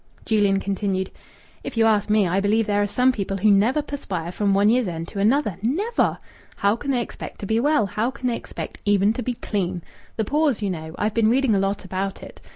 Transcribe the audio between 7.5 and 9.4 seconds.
well? How can they expect even to be